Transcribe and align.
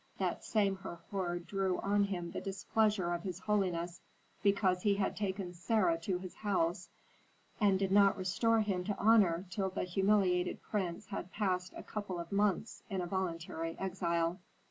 That 0.17 0.43
same 0.43 0.77
Herhor 0.77 1.37
drew 1.37 1.77
on 1.81 2.05
him 2.05 2.31
the 2.31 2.41
displeasure 2.41 3.13
of 3.13 3.21
his 3.21 3.37
holiness 3.37 4.01
because 4.41 4.81
he 4.81 4.95
had 4.95 5.15
taken 5.15 5.53
Sarah 5.53 5.99
to 5.99 6.17
his 6.17 6.33
house, 6.37 6.89
and 7.59 7.77
did 7.77 7.91
not 7.91 8.17
restore 8.17 8.61
him 8.61 8.83
to 8.85 8.97
honor 8.97 9.45
till 9.51 9.69
the 9.69 9.83
humiliated 9.83 10.63
prince 10.63 11.05
had 11.09 11.31
passed 11.31 11.73
a 11.77 11.83
couple 11.83 12.17
of 12.19 12.31
months 12.31 12.81
in 12.89 12.99
a 12.99 13.05
voluntary 13.05 13.77
exile. 13.77 14.39